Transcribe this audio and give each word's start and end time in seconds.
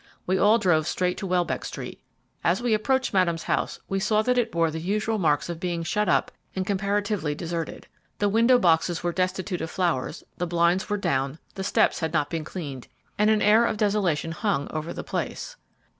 We 0.25 0.39
all 0.39 0.57
drove 0.57 0.87
straight 0.87 1.15
to 1.19 1.27
Welbeck 1.27 1.63
Street. 1.63 2.01
As 2.43 2.59
we 2.59 2.73
approached 2.73 3.13
Madame's 3.13 3.43
house 3.43 3.79
we 3.87 3.99
saw 3.99 4.23
that 4.23 4.35
it 4.35 4.51
bore 4.51 4.71
the 4.71 4.79
usual 4.81 5.19
marks 5.19 5.47
of 5.47 5.59
being 5.59 5.83
shut 5.83 6.09
up 6.09 6.31
and 6.55 6.65
comparatively 6.65 7.35
deserted. 7.35 7.85
The 8.17 8.27
window 8.27 8.57
boxes 8.57 9.03
were 9.03 9.13
destitute 9.13 9.61
of 9.61 9.69
flowers, 9.69 10.23
the 10.37 10.47
blinds 10.47 10.89
were 10.89 10.97
down, 10.97 11.37
the 11.53 11.63
steps 11.63 11.99
had 11.99 12.13
not 12.13 12.31
been 12.31 12.43
cleaned, 12.43 12.87
and 13.19 13.29
an 13.29 13.43
air 13.43 13.63
of 13.63 13.77
desolation 13.77 14.31
hung 14.31 14.67
over 14.71 14.91
the 14.91 15.03
place. 15.03 15.55